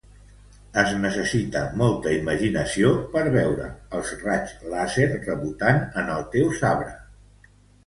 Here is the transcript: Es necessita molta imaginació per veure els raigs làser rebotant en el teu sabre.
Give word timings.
Es 0.83 0.93
necessita 1.01 1.61
molta 1.81 2.13
imaginació 2.15 2.95
per 3.13 3.23
veure 3.37 3.69
els 3.99 4.15
raigs 4.25 4.57
làser 4.73 5.07
rebotant 5.13 5.81
en 6.05 6.13
el 6.17 6.27
teu 6.35 6.53
sabre. 6.65 6.93